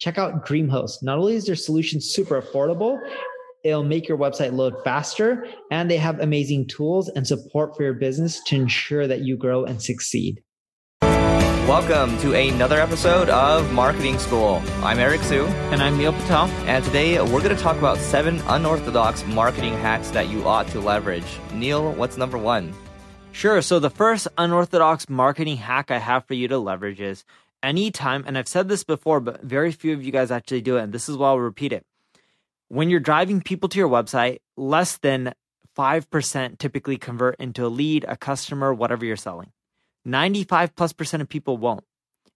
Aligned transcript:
Check 0.00 0.16
out 0.16 0.46
DreamHost. 0.46 1.02
Not 1.02 1.18
only 1.18 1.34
is 1.34 1.44
their 1.44 1.54
solution 1.54 2.00
super 2.00 2.40
affordable, 2.40 2.98
it'll 3.62 3.84
make 3.84 4.08
your 4.08 4.16
website 4.16 4.54
load 4.54 4.74
faster, 4.82 5.46
and 5.70 5.90
they 5.90 5.98
have 5.98 6.18
amazing 6.20 6.68
tools 6.68 7.10
and 7.10 7.26
support 7.26 7.76
for 7.76 7.82
your 7.82 7.92
business 7.92 8.42
to 8.44 8.56
ensure 8.56 9.06
that 9.06 9.20
you 9.20 9.36
grow 9.36 9.62
and 9.62 9.82
succeed. 9.82 10.42
Welcome 11.02 12.16
to 12.20 12.32
another 12.32 12.80
episode 12.80 13.28
of 13.28 13.70
Marketing 13.74 14.18
School. 14.18 14.62
I'm 14.82 14.98
Eric 14.98 15.20
Siu. 15.20 15.44
And 15.70 15.82
I'm 15.82 15.98
Neil 15.98 16.14
Patel. 16.14 16.46
And 16.64 16.82
today 16.82 17.20
we're 17.20 17.42
going 17.42 17.54
to 17.54 17.62
talk 17.62 17.76
about 17.76 17.98
seven 17.98 18.40
unorthodox 18.46 19.26
marketing 19.26 19.74
hacks 19.74 20.08
that 20.12 20.30
you 20.30 20.48
ought 20.48 20.66
to 20.68 20.80
leverage. 20.80 21.38
Neil, 21.52 21.92
what's 21.92 22.16
number 22.16 22.38
one? 22.38 22.72
Sure. 23.32 23.60
So 23.60 23.78
the 23.78 23.90
first 23.90 24.28
unorthodox 24.38 25.10
marketing 25.10 25.58
hack 25.58 25.90
I 25.90 25.98
have 25.98 26.24
for 26.24 26.32
you 26.32 26.48
to 26.48 26.58
leverage 26.58 27.02
is 27.02 27.26
anytime, 27.62 28.24
and 28.26 28.36
I've 28.36 28.48
said 28.48 28.68
this 28.68 28.84
before, 28.84 29.20
but 29.20 29.42
very 29.42 29.72
few 29.72 29.92
of 29.92 30.04
you 30.04 30.12
guys 30.12 30.30
actually 30.30 30.62
do 30.62 30.76
it, 30.76 30.82
and 30.82 30.92
this 30.92 31.08
is 31.08 31.16
why 31.16 31.28
I'll 31.28 31.38
repeat 31.38 31.72
it. 31.72 31.84
When 32.68 32.90
you're 32.90 33.00
driving 33.00 33.40
people 33.40 33.68
to 33.68 33.78
your 33.78 33.88
website, 33.88 34.38
less 34.56 34.96
than 34.96 35.34
5% 35.76 36.58
typically 36.58 36.98
convert 36.98 37.36
into 37.40 37.66
a 37.66 37.68
lead, 37.68 38.04
a 38.08 38.16
customer, 38.16 38.72
whatever 38.72 39.04
you're 39.04 39.16
selling. 39.16 39.52
95 40.04 40.74
plus 40.74 40.92
percent 40.92 41.22
of 41.22 41.28
people 41.28 41.56
won't. 41.56 41.84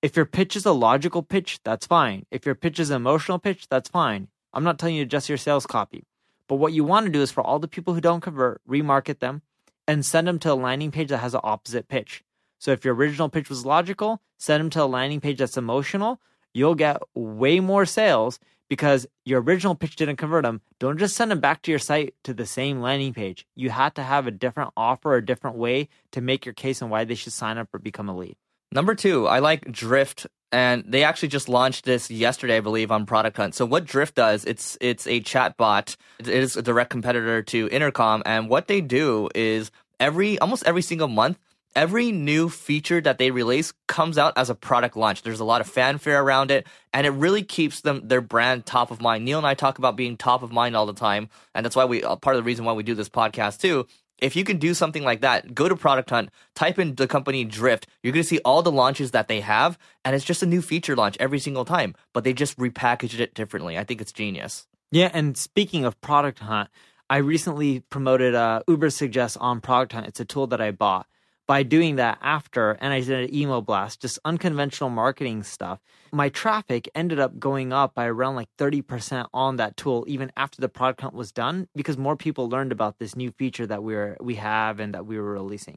If 0.00 0.16
your 0.16 0.26
pitch 0.26 0.56
is 0.56 0.66
a 0.66 0.72
logical 0.72 1.22
pitch, 1.22 1.60
that's 1.64 1.86
fine. 1.86 2.26
If 2.30 2.44
your 2.44 2.56
pitch 2.56 2.80
is 2.80 2.90
an 2.90 2.96
emotional 2.96 3.38
pitch, 3.38 3.68
that's 3.68 3.88
fine. 3.88 4.28
I'm 4.52 4.64
not 4.64 4.78
telling 4.78 4.96
you 4.96 5.04
to 5.04 5.06
adjust 5.06 5.28
your 5.28 5.38
sales 5.38 5.66
copy. 5.66 6.04
But 6.48 6.56
what 6.56 6.72
you 6.72 6.84
want 6.84 7.06
to 7.06 7.12
do 7.12 7.22
is 7.22 7.30
for 7.30 7.42
all 7.42 7.58
the 7.58 7.68
people 7.68 7.94
who 7.94 8.00
don't 8.00 8.20
convert, 8.20 8.60
remarket 8.68 9.20
them, 9.20 9.42
and 9.86 10.04
send 10.04 10.26
them 10.26 10.38
to 10.40 10.52
a 10.52 10.54
landing 10.54 10.90
page 10.90 11.08
that 11.08 11.18
has 11.18 11.34
an 11.34 11.40
opposite 11.44 11.88
pitch. 11.88 12.24
So 12.62 12.70
if 12.70 12.84
your 12.84 12.94
original 12.94 13.28
pitch 13.28 13.48
was 13.48 13.66
logical, 13.66 14.22
send 14.38 14.60
them 14.60 14.70
to 14.70 14.84
a 14.84 14.86
landing 14.86 15.20
page 15.20 15.38
that's 15.38 15.56
emotional. 15.56 16.20
You'll 16.54 16.76
get 16.76 17.02
way 17.12 17.58
more 17.58 17.84
sales 17.84 18.38
because 18.68 19.04
your 19.24 19.42
original 19.42 19.74
pitch 19.74 19.96
didn't 19.96 20.14
convert 20.14 20.44
them. 20.44 20.60
Don't 20.78 20.96
just 20.96 21.16
send 21.16 21.32
them 21.32 21.40
back 21.40 21.62
to 21.62 21.72
your 21.72 21.80
site 21.80 22.14
to 22.22 22.32
the 22.32 22.46
same 22.46 22.80
landing 22.80 23.14
page. 23.14 23.48
You 23.56 23.70
have 23.70 23.94
to 23.94 24.04
have 24.04 24.28
a 24.28 24.30
different 24.30 24.70
offer, 24.76 25.16
a 25.16 25.26
different 25.26 25.56
way 25.56 25.88
to 26.12 26.20
make 26.20 26.46
your 26.46 26.54
case 26.54 26.80
and 26.80 26.88
why 26.88 27.02
they 27.02 27.16
should 27.16 27.32
sign 27.32 27.58
up 27.58 27.66
or 27.74 27.80
become 27.80 28.08
a 28.08 28.16
lead. 28.16 28.36
Number 28.70 28.94
two, 28.94 29.26
I 29.26 29.40
like 29.40 29.72
Drift 29.72 30.28
and 30.52 30.84
they 30.86 31.02
actually 31.02 31.30
just 31.30 31.48
launched 31.48 31.84
this 31.84 32.12
yesterday, 32.12 32.58
I 32.58 32.60
believe, 32.60 32.92
on 32.92 33.06
Product 33.06 33.36
Hunt. 33.36 33.56
So 33.56 33.66
what 33.66 33.86
Drift 33.86 34.14
does, 34.14 34.44
it's 34.44 34.78
it's 34.80 35.08
a 35.08 35.18
chat 35.18 35.56
bot. 35.56 35.96
It 36.20 36.28
is 36.28 36.56
a 36.56 36.62
direct 36.62 36.90
competitor 36.90 37.42
to 37.42 37.68
Intercom, 37.72 38.22
and 38.24 38.48
what 38.48 38.68
they 38.68 38.80
do 38.80 39.28
is 39.34 39.72
every 39.98 40.38
almost 40.38 40.62
every 40.64 40.82
single 40.82 41.08
month, 41.08 41.38
every 41.74 42.12
new 42.12 42.48
feature 42.48 43.00
that 43.00 43.18
they 43.18 43.30
release 43.30 43.72
comes 43.88 44.18
out 44.18 44.32
as 44.36 44.50
a 44.50 44.54
product 44.54 44.96
launch. 44.96 45.22
There's 45.22 45.40
a 45.40 45.44
lot 45.44 45.60
of 45.60 45.66
fanfare 45.66 46.22
around 46.22 46.50
it, 46.50 46.66
and 46.92 47.06
it 47.06 47.10
really 47.10 47.42
keeps 47.42 47.80
them 47.80 48.08
their 48.08 48.20
brand 48.20 48.66
top 48.66 48.90
of 48.90 49.00
mind. 49.00 49.24
Neil 49.24 49.38
and 49.38 49.46
I 49.46 49.54
talk 49.54 49.78
about 49.78 49.96
being 49.96 50.16
top 50.16 50.42
of 50.42 50.52
mind 50.52 50.76
all 50.76 50.86
the 50.86 50.92
time, 50.92 51.28
and 51.54 51.64
that's 51.64 51.76
why 51.76 51.84
we 51.84 52.02
uh, 52.02 52.16
part 52.16 52.36
of 52.36 52.42
the 52.42 52.46
reason 52.46 52.64
why 52.64 52.72
we 52.72 52.82
do 52.82 52.94
this 52.94 53.08
podcast 53.08 53.60
too 53.60 53.86
if 54.22 54.36
you 54.36 54.44
can 54.44 54.58
do 54.58 54.72
something 54.72 55.02
like 55.02 55.20
that, 55.22 55.52
go 55.52 55.68
to 55.68 55.74
Product 55.74 56.08
Hunt, 56.08 56.30
type 56.54 56.78
in 56.78 56.94
the 56.94 57.08
company 57.08 57.44
Drift. 57.44 57.88
You're 58.02 58.12
going 58.12 58.22
to 58.22 58.28
see 58.28 58.38
all 58.44 58.62
the 58.62 58.70
launches 58.70 59.10
that 59.10 59.26
they 59.26 59.40
have, 59.40 59.76
and 60.04 60.14
it's 60.14 60.24
just 60.24 60.44
a 60.44 60.46
new 60.46 60.62
feature 60.62 60.94
launch 60.94 61.16
every 61.18 61.40
single 61.40 61.64
time, 61.64 61.96
but 62.12 62.22
they 62.22 62.32
just 62.32 62.56
repackaged 62.56 63.18
it 63.18 63.34
differently. 63.34 63.76
I 63.76 63.82
think 63.82 64.00
it's 64.00 64.12
genius. 64.12 64.68
Yeah, 64.92 65.10
and 65.12 65.36
speaking 65.36 65.84
of 65.84 66.00
Product 66.00 66.38
Hunt, 66.38 66.70
I 67.10 67.16
recently 67.16 67.80
promoted 67.80 68.36
uh, 68.36 68.62
Ubersuggest 68.68 69.38
on 69.40 69.60
Product 69.60 69.92
Hunt. 69.92 70.06
It's 70.06 70.20
a 70.20 70.24
tool 70.24 70.46
that 70.46 70.60
I 70.60 70.70
bought 70.70 71.06
by 71.52 71.62
doing 71.62 71.96
that 71.96 72.16
after, 72.22 72.78
and 72.80 72.94
I 72.94 73.00
did 73.00 73.28
an 73.28 73.34
email 73.34 73.60
blast, 73.60 74.00
just 74.00 74.18
unconventional 74.24 74.88
marketing 74.88 75.42
stuff, 75.42 75.80
my 76.10 76.30
traffic 76.30 76.88
ended 76.94 77.20
up 77.20 77.38
going 77.38 77.74
up 77.74 77.94
by 77.94 78.06
around 78.06 78.36
like 78.36 78.48
30% 78.56 79.26
on 79.34 79.56
that 79.56 79.76
tool, 79.76 80.06
even 80.08 80.32
after 80.34 80.62
the 80.62 80.70
product 80.70 81.02
hunt 81.02 81.12
was 81.12 81.30
done, 81.30 81.68
because 81.76 81.98
more 81.98 82.16
people 82.16 82.48
learned 82.48 82.72
about 82.72 82.98
this 82.98 83.14
new 83.14 83.30
feature 83.32 83.66
that 83.66 83.82
we 83.82 83.94
are 83.94 84.16
we 84.18 84.36
have 84.36 84.80
and 84.80 84.94
that 84.94 85.04
we 85.04 85.18
were 85.18 85.34
releasing. 85.34 85.76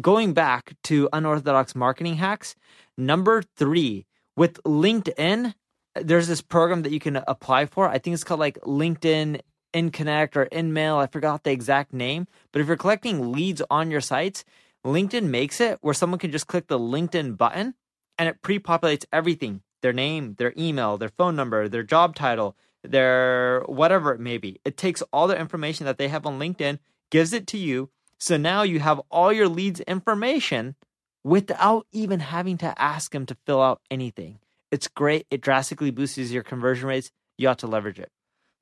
Going 0.00 0.32
back 0.32 0.74
to 0.84 1.10
unorthodox 1.12 1.74
marketing 1.74 2.14
hacks, 2.14 2.56
number 2.96 3.42
three, 3.58 4.06
with 4.38 4.54
LinkedIn, 4.62 5.52
there's 5.96 6.28
this 6.28 6.40
program 6.40 6.80
that 6.80 6.92
you 6.92 6.98
can 6.98 7.22
apply 7.28 7.66
for. 7.66 7.90
I 7.90 7.98
think 7.98 8.14
it's 8.14 8.24
called 8.24 8.40
like 8.40 8.58
LinkedIn 8.62 9.42
InConnect 9.74 10.34
or 10.34 10.46
InMail. 10.46 10.96
I 10.96 11.08
forgot 11.08 11.42
the 11.42 11.50
exact 11.50 11.92
name. 11.92 12.26
But 12.52 12.62
if 12.62 12.68
you're 12.68 12.78
collecting 12.78 13.32
leads 13.32 13.60
on 13.70 13.90
your 13.90 14.00
sites, 14.00 14.46
LinkedIn 14.84 15.24
makes 15.24 15.60
it 15.60 15.78
where 15.80 15.94
someone 15.94 16.18
can 16.18 16.30
just 16.30 16.46
click 16.46 16.66
the 16.66 16.78
LinkedIn 16.78 17.36
button 17.36 17.74
and 18.18 18.28
it 18.28 18.42
pre 18.42 18.58
populates 18.58 19.04
everything 19.12 19.62
their 19.82 19.92
name, 19.92 20.34
their 20.38 20.54
email, 20.56 20.96
their 20.96 21.10
phone 21.10 21.36
number, 21.36 21.68
their 21.68 21.82
job 21.82 22.14
title, 22.14 22.56
their 22.82 23.62
whatever 23.66 24.12
it 24.12 24.20
may 24.20 24.38
be. 24.38 24.58
It 24.64 24.76
takes 24.76 25.02
all 25.12 25.26
the 25.26 25.38
information 25.38 25.84
that 25.84 25.98
they 25.98 26.08
have 26.08 26.24
on 26.24 26.38
LinkedIn, 26.38 26.78
gives 27.10 27.32
it 27.32 27.46
to 27.48 27.58
you. 27.58 27.90
So 28.18 28.36
now 28.38 28.62
you 28.62 28.80
have 28.80 29.00
all 29.10 29.32
your 29.32 29.48
leads 29.48 29.80
information 29.80 30.74
without 31.22 31.86
even 31.92 32.20
having 32.20 32.56
to 32.58 32.80
ask 32.80 33.12
them 33.12 33.26
to 33.26 33.36
fill 33.46 33.60
out 33.60 33.80
anything. 33.90 34.38
It's 34.70 34.88
great. 34.88 35.26
It 35.30 35.40
drastically 35.40 35.90
boosts 35.90 36.18
your 36.30 36.42
conversion 36.42 36.88
rates. 36.88 37.10
You 37.36 37.48
ought 37.48 37.58
to 37.58 37.66
leverage 37.66 37.98
it. 37.98 38.10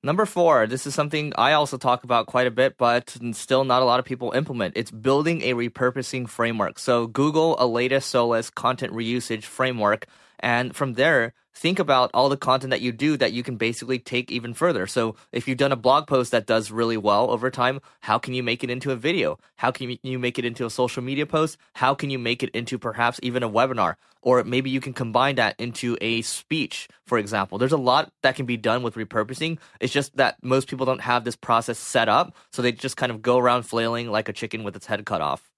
Number 0.05 0.27
four, 0.27 0.67
this 0.67 0.85
is 0.85 0.97
something 0.97 1.33
I 1.39 1.53
also 1.53 1.77
talk 1.77 2.03
about 2.03 2.27
quite 2.27 2.49
a 2.49 2.51
bit, 2.51 2.77
but 2.77 3.17
still 3.33 3.63
not 3.63 3.83
a 3.83 3.85
lot 3.85 4.01
of 4.01 4.05
people 4.05 4.33
implement. 4.33 4.77
It's 4.77 4.91
building 4.91 5.43
a 5.43 5.55
repurposing 5.55 6.29
framework. 6.29 6.81
So 6.81 7.07
Google 7.07 7.55
Aleta 7.61 8.01
Solus 8.01 8.51
content 8.51 8.93
reusage 8.93 9.45
framework. 9.45 10.07
And 10.41 10.75
from 10.75 10.95
there, 10.95 11.35
think 11.55 11.79
about 11.79 12.11
all 12.15 12.29
the 12.29 12.37
content 12.37 12.71
that 12.71 12.81
you 12.81 12.93
do 12.93 13.17
that 13.17 13.33
you 13.33 13.43
can 13.43 13.57
basically 13.57 13.99
take 13.99 14.31
even 14.33 14.55
further. 14.55 14.87
So 14.87 15.17
if 15.33 15.47
you've 15.47 15.59
done 15.59 15.73
a 15.73 15.77
blog 15.77 16.07
post 16.07 16.31
that 16.31 16.47
does 16.47 16.71
really 16.71 16.97
well 16.97 17.31
over 17.31 17.51
time, 17.51 17.81
how 18.01 18.19
can 18.19 18.35
you 18.35 18.43
make 18.43 18.65
it 18.65 18.71
into 18.71 18.91
a 18.91 18.97
video? 18.97 19.39
How 19.57 19.71
can 19.71 19.99
you 20.03 20.19
make 20.19 20.39
it 20.39 20.45
into 20.45 20.65
a 20.65 20.71
social 20.71 21.03
media 21.03 21.27
post? 21.27 21.59
How 21.75 21.95
can 21.95 22.11
you 22.11 22.19
make 22.19 22.43
it 22.43 22.51
into 22.51 22.79
perhaps 22.79 23.21
even 23.23 23.43
a 23.43 23.51
webinar? 23.51 23.97
Or 24.23 24.45
maybe 24.45 24.71
you 24.71 24.81
can 24.81 24.93
combine 24.93 25.35
that 25.35 25.57
into 25.59 25.99
a 26.01 26.23
speech, 26.23 26.89
for 27.07 27.19
example. 27.19 27.59
There's 27.59 27.73
a 27.73 27.77
lot 27.77 28.13
that 28.23 28.37
can 28.37 28.47
be 28.47 28.57
done 28.57 28.83
with 28.83 28.95
repurposing. 28.95 29.59
It's 29.81 29.93
just 29.93 30.17
that 30.17 30.37
most 30.43 30.69
people 30.69 30.87
don't 30.87 31.01
have 31.01 31.25
this 31.25 31.35
process 31.37 31.79
set 31.79 32.09
up. 32.09 32.35
So 32.53 32.63
they 32.63 32.71
just 32.71 32.97
kind 32.97 33.11
of 33.11 33.21
go 33.21 33.37
around 33.37 33.65
flailing 33.65 34.11
like 34.11 34.29
a 34.29 34.33
chicken 34.33 34.63
with 34.63 34.77
its 34.77 34.87
head 34.87 35.05
cut 35.05 35.21
off. 35.21 35.51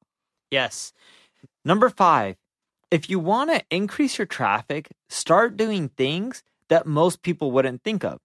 Yes. 0.51 0.93
Number 1.65 1.91
five, 1.91 2.37
if 2.91 3.11
you 3.11 3.19
want 3.19 3.51
to 3.51 3.63
increase 3.71 4.19
your 4.19 4.27
traffic, 4.27 4.89
start 5.09 5.57
doing 5.57 5.89
things 5.89 6.43
that 6.69 6.87
most 6.87 7.23
people 7.23 7.51
wouldn't 7.53 7.83
think 7.83 8.05
of. 8.05 8.19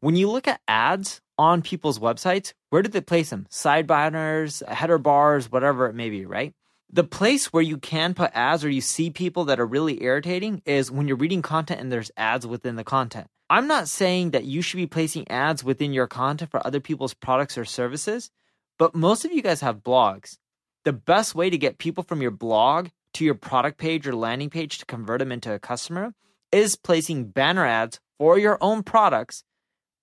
When 0.00 0.16
you 0.16 0.30
look 0.30 0.46
at 0.48 0.60
ads 0.68 1.20
on 1.38 1.62
people's 1.62 1.98
websites, 1.98 2.52
where 2.70 2.82
do 2.82 2.88
they 2.88 3.00
place 3.00 3.30
them? 3.30 3.46
Side 3.50 3.86
banners, 3.86 4.62
header 4.68 4.98
bars, 4.98 5.50
whatever 5.50 5.86
it 5.86 5.94
may 5.94 6.10
be, 6.10 6.26
right? 6.26 6.52
The 6.90 7.04
place 7.04 7.52
where 7.52 7.62
you 7.62 7.78
can 7.78 8.14
put 8.14 8.30
ads 8.34 8.64
or 8.64 8.70
you 8.70 8.80
see 8.80 9.10
people 9.10 9.46
that 9.46 9.58
are 9.58 9.66
really 9.66 10.02
irritating 10.02 10.62
is 10.64 10.90
when 10.90 11.08
you're 11.08 11.16
reading 11.16 11.42
content 11.42 11.80
and 11.80 11.90
there's 11.90 12.12
ads 12.16 12.46
within 12.46 12.76
the 12.76 12.84
content. 12.84 13.26
I'm 13.50 13.66
not 13.66 13.88
saying 13.88 14.30
that 14.30 14.44
you 14.44 14.62
should 14.62 14.76
be 14.76 14.86
placing 14.86 15.30
ads 15.30 15.62
within 15.62 15.92
your 15.92 16.06
content 16.06 16.50
for 16.50 16.64
other 16.66 16.80
people's 16.80 17.14
products 17.14 17.58
or 17.58 17.64
services, 17.64 18.30
but 18.78 18.94
most 18.94 19.24
of 19.24 19.32
you 19.32 19.42
guys 19.42 19.60
have 19.60 19.82
blogs. 19.82 20.38
The 20.84 20.92
best 20.92 21.34
way 21.34 21.50
to 21.50 21.58
get 21.58 21.78
people 21.78 22.04
from 22.04 22.22
your 22.22 22.30
blog 22.30 22.88
to 23.16 23.24
your 23.24 23.34
product 23.34 23.78
page 23.78 24.06
or 24.06 24.14
landing 24.14 24.50
page 24.50 24.76
to 24.76 24.84
convert 24.84 25.20
them 25.20 25.32
into 25.32 25.50
a 25.50 25.58
customer 25.58 26.12
is 26.52 26.76
placing 26.76 27.24
banner 27.24 27.64
ads 27.64 27.98
for 28.18 28.38
your 28.38 28.58
own 28.60 28.82
products 28.82 29.42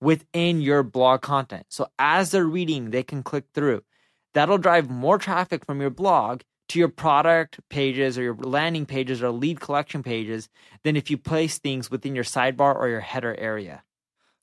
within 0.00 0.60
your 0.60 0.82
blog 0.82 1.22
content. 1.22 1.64
So 1.68 1.86
as 1.96 2.32
they're 2.32 2.44
reading, 2.44 2.90
they 2.90 3.04
can 3.04 3.22
click 3.22 3.44
through. 3.54 3.84
That'll 4.34 4.58
drive 4.58 4.90
more 4.90 5.18
traffic 5.18 5.64
from 5.64 5.80
your 5.80 5.90
blog 5.90 6.40
to 6.70 6.80
your 6.80 6.88
product 6.88 7.60
pages 7.70 8.18
or 8.18 8.22
your 8.22 8.34
landing 8.34 8.84
pages 8.84 9.22
or 9.22 9.30
lead 9.30 9.60
collection 9.60 10.02
pages 10.02 10.48
than 10.82 10.96
if 10.96 11.08
you 11.08 11.16
place 11.16 11.58
things 11.58 11.92
within 11.92 12.16
your 12.16 12.24
sidebar 12.24 12.74
or 12.74 12.88
your 12.88 13.00
header 13.00 13.36
area. 13.38 13.84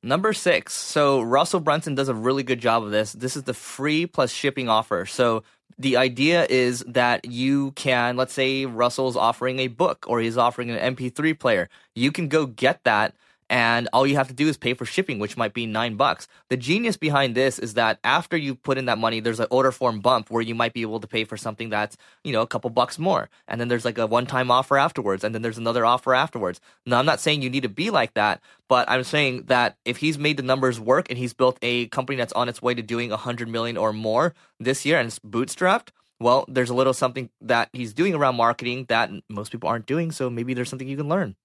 Number 0.02 0.32
six. 0.32 0.74
So 0.74 1.22
Russell 1.22 1.60
Brunson 1.60 1.94
does 1.94 2.08
a 2.08 2.16
really 2.16 2.44
good 2.44 2.62
job 2.62 2.84
of 2.84 2.92
this. 2.92 3.12
This 3.12 3.36
is 3.36 3.44
the 3.44 3.54
free 3.54 4.06
plus 4.06 4.32
shipping 4.32 4.70
offer. 4.70 5.06
So 5.06 5.44
the 5.78 5.98
idea 5.98 6.46
is 6.50 6.84
that 6.88 7.26
you 7.26 7.72
can, 7.72 8.18
let's 8.18 8.34
say 8.34 8.66
Russell's 8.66 9.16
offering 9.16 9.60
a 9.60 9.68
book 9.68 10.06
or 10.08 10.20
he's 10.20 10.38
offering 10.38 10.70
an 10.70 10.96
MP3 10.96 11.38
player. 11.38 11.70
You 11.96 12.12
can 12.12 12.28
go 12.28 12.46
get 12.46 12.84
that 12.84 13.14
and 13.52 13.90
all 13.92 14.08
you 14.08 14.16
have 14.16 14.30
to 14.30 14.34
do 14.34 14.48
is 14.48 14.56
pay 14.56 14.74
for 14.74 14.86
shipping, 14.86 15.20
which 15.20 15.36
might 15.36 15.54
be 15.54 15.66
nine 15.66 15.96
bucks. 15.96 16.30
The 16.48 16.56
genius 16.56 16.96
behind 16.96 17.36
this 17.36 17.60
is 17.60 17.74
that 17.74 18.00
after 18.02 18.38
you 18.38 18.56
put 18.56 18.78
in 18.78 18.86
that 18.86 18.98
money, 18.98 19.20
there's 19.20 19.42
an 19.42 19.48
order 19.52 19.74
form 19.74 20.00
bump 20.00 20.32
where 20.32 20.42
you 20.42 20.56
might 20.56 20.72
be 20.72 20.84
able 20.84 21.02
to 21.02 21.08
pay 21.08 21.26
for 21.26 21.36
something 21.36 21.70
that's, 21.70 21.98
you 22.24 22.32
know, 22.32 22.42
a 22.42 22.48
couple 22.48 22.70
bucks 22.70 22.98
more. 22.98 23.30
And 23.50 23.60
then 23.60 23.68
there's 23.68 23.84
like 23.84 23.98
a 23.98 24.08
one 24.08 24.26
time 24.26 24.50
offer 24.50 24.78
afterwards. 24.78 25.26
And 25.26 25.36
then 25.36 25.42
there's 25.42 25.58
another 25.58 25.86
offer 25.86 26.16
afterwards. 26.16 26.62
Now, 26.86 26.98
I'm 26.98 27.06
not 27.06 27.20
saying 27.20 27.42
you 27.42 27.50
need 27.50 27.64
to 27.64 27.70
be 27.70 27.90
like 27.90 28.14
that, 28.14 28.40
but 28.70 28.90
I'm 28.90 29.04
saying 29.04 29.44
that 29.48 29.76
if 29.84 29.98
he's 29.98 30.18
made 30.18 30.38
the 30.38 30.44
numbers 30.44 30.80
work 30.80 31.08
and 31.10 31.20
he's 31.20 31.34
built 31.34 31.60
a 31.62 31.88
company 31.88 32.16
that's 32.16 32.32
on 32.32 32.48
its 32.48 32.62
way 32.62 32.74
to 32.74 32.82
doing 32.82 33.10
100 33.10 33.50
million 33.50 33.76
or 33.76 33.92
more 33.92 34.34
this 34.62 34.86
year 34.86 34.98
and 34.98 35.08
it's 35.08 35.20
bootstrapped, 35.20 35.90
well, 36.22 36.46
there's 36.48 36.70
a 36.70 36.74
little 36.74 36.94
something 36.94 37.30
that 37.42 37.68
he's 37.74 37.94
doing 37.94 38.16
around 38.16 38.38
marketing 38.38 38.86
that 38.88 39.12
most 39.28 39.52
people 39.52 39.68
aren't 39.68 39.88
doing. 39.88 40.14
So 40.14 40.30
maybe 40.30 40.54
there's 40.54 40.70
something 40.70 40.88
you 40.88 40.96
can 40.96 41.10
learn. 41.10 41.36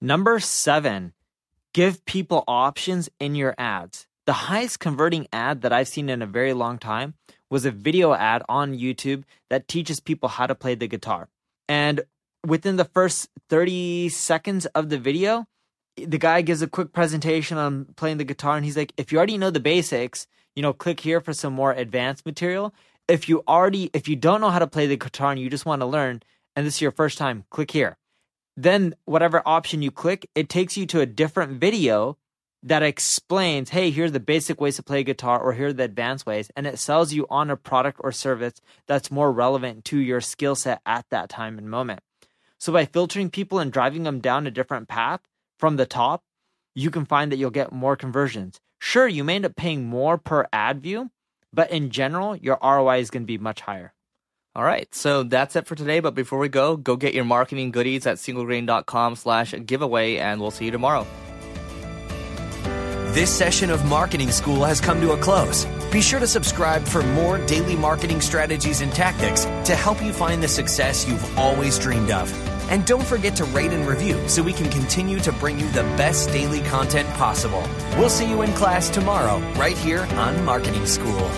Number 0.00 0.38
seven, 0.38 1.14
give 1.72 2.04
people 2.04 2.44
options 2.46 3.08
in 3.18 3.34
your 3.34 3.54
ads. 3.58 4.06
The 4.26 4.32
highest 4.32 4.78
converting 4.78 5.26
ad 5.32 5.62
that 5.62 5.72
I've 5.72 5.88
seen 5.88 6.08
in 6.08 6.22
a 6.22 6.26
very 6.26 6.52
long 6.52 6.78
time 6.78 7.14
was 7.50 7.64
a 7.64 7.70
video 7.70 8.14
ad 8.14 8.42
on 8.48 8.78
YouTube 8.78 9.24
that 9.50 9.68
teaches 9.68 10.00
people 10.00 10.28
how 10.28 10.46
to 10.46 10.54
play 10.54 10.74
the 10.74 10.86
guitar. 10.86 11.28
And 11.68 12.02
within 12.46 12.76
the 12.76 12.84
first 12.84 13.28
30 13.48 14.08
seconds 14.10 14.66
of 14.66 14.88
the 14.90 14.98
video, 14.98 15.46
the 15.96 16.18
guy 16.18 16.42
gives 16.42 16.62
a 16.62 16.66
quick 16.66 16.92
presentation 16.92 17.58
on 17.58 17.86
playing 17.96 18.18
the 18.18 18.24
guitar 18.24 18.56
and 18.56 18.64
he's 18.64 18.76
like, 18.76 18.92
if 18.96 19.12
you 19.12 19.18
already 19.18 19.38
know 19.38 19.50
the 19.50 19.60
basics, 19.60 20.26
you 20.54 20.62
know, 20.62 20.72
click 20.72 21.00
here 21.00 21.20
for 21.20 21.32
some 21.32 21.52
more 21.52 21.72
advanced 21.72 22.24
material. 22.24 22.74
If 23.08 23.28
you 23.28 23.42
already, 23.48 23.90
if 23.92 24.08
you 24.08 24.16
don't 24.16 24.40
know 24.40 24.50
how 24.50 24.58
to 24.58 24.66
play 24.66 24.86
the 24.86 24.96
guitar 24.96 25.32
and 25.32 25.40
you 25.40 25.50
just 25.50 25.66
want 25.66 25.82
to 25.82 25.86
learn, 25.86 26.22
and 26.54 26.66
this 26.66 26.76
is 26.76 26.80
your 26.80 26.92
first 26.92 27.18
time, 27.18 27.44
click 27.50 27.70
here. 27.70 27.96
Then 28.56 28.94
whatever 29.04 29.42
option 29.46 29.82
you 29.82 29.90
click, 29.90 30.28
it 30.34 30.48
takes 30.48 30.76
you 30.76 30.86
to 30.86 31.00
a 31.00 31.06
different 31.06 31.60
video 31.60 32.18
that 32.62 32.82
explains, 32.82 33.70
hey, 33.70 33.90
here's 33.90 34.12
the 34.12 34.20
basic 34.20 34.60
ways 34.60 34.76
to 34.76 34.82
play 34.82 35.02
guitar 35.02 35.40
or 35.40 35.52
here 35.52 35.68
are 35.68 35.72
the 35.72 35.84
advanced 35.84 36.26
ways. 36.26 36.50
And 36.54 36.66
it 36.66 36.78
sells 36.78 37.12
you 37.12 37.26
on 37.28 37.50
a 37.50 37.56
product 37.56 38.00
or 38.02 38.12
service 38.12 38.60
that's 38.86 39.10
more 39.10 39.32
relevant 39.32 39.84
to 39.86 39.98
your 39.98 40.20
skill 40.20 40.54
set 40.54 40.80
at 40.86 41.06
that 41.10 41.28
time 41.28 41.58
and 41.58 41.68
moment. 41.68 42.00
So 42.58 42.72
by 42.72 42.84
filtering 42.84 43.30
people 43.30 43.58
and 43.58 43.72
driving 43.72 44.04
them 44.04 44.20
down 44.20 44.46
a 44.46 44.50
different 44.50 44.86
path 44.86 45.20
from 45.58 45.76
the 45.76 45.86
top, 45.86 46.22
you 46.74 46.90
can 46.90 47.04
find 47.04 47.32
that 47.32 47.36
you'll 47.36 47.50
get 47.50 47.72
more 47.72 47.96
conversions. 47.96 48.60
Sure, 48.78 49.08
you 49.08 49.24
may 49.24 49.36
end 49.36 49.46
up 49.46 49.56
paying 49.56 49.84
more 49.84 50.16
per 50.16 50.46
ad 50.52 50.80
view, 50.80 51.10
but 51.52 51.70
in 51.70 51.90
general, 51.90 52.36
your 52.36 52.58
ROI 52.62 52.98
is 52.98 53.10
going 53.10 53.24
to 53.24 53.26
be 53.26 53.38
much 53.38 53.62
higher. 53.62 53.92
All 54.54 54.64
right, 54.64 54.94
so 54.94 55.22
that's 55.22 55.56
it 55.56 55.66
for 55.66 55.74
today. 55.74 56.00
But 56.00 56.14
before 56.14 56.38
we 56.38 56.50
go, 56.50 56.76
go 56.76 56.96
get 56.96 57.14
your 57.14 57.24
marketing 57.24 57.70
goodies 57.70 58.06
at 58.06 58.18
singlegrain.com 58.18 59.16
slash 59.16 59.54
giveaway, 59.64 60.16
and 60.16 60.40
we'll 60.40 60.50
see 60.50 60.66
you 60.66 60.70
tomorrow. 60.70 61.06
This 63.12 63.30
session 63.30 63.70
of 63.70 63.84
Marketing 63.86 64.30
School 64.30 64.64
has 64.64 64.80
come 64.80 65.00
to 65.00 65.12
a 65.12 65.16
close. 65.16 65.66
Be 65.90 66.02
sure 66.02 66.20
to 66.20 66.26
subscribe 66.26 66.84
for 66.84 67.02
more 67.02 67.38
daily 67.46 67.76
marketing 67.76 68.20
strategies 68.20 68.82
and 68.82 68.92
tactics 68.92 69.44
to 69.64 69.74
help 69.74 70.02
you 70.02 70.12
find 70.12 70.42
the 70.42 70.48
success 70.48 71.06
you've 71.06 71.38
always 71.38 71.78
dreamed 71.78 72.10
of. 72.10 72.30
And 72.70 72.86
don't 72.86 73.04
forget 73.04 73.36
to 73.36 73.44
rate 73.44 73.72
and 73.72 73.86
review 73.86 74.26
so 74.28 74.42
we 74.42 74.54
can 74.54 74.70
continue 74.70 75.18
to 75.20 75.32
bring 75.32 75.60
you 75.60 75.68
the 75.70 75.82
best 75.96 76.30
daily 76.30 76.60
content 76.60 77.08
possible. 77.14 77.62
We'll 77.98 78.08
see 78.08 78.28
you 78.28 78.42
in 78.42 78.52
class 78.52 78.88
tomorrow, 78.88 79.38
right 79.54 79.76
here 79.76 80.06
on 80.12 80.42
Marketing 80.44 80.86
School. 80.86 81.30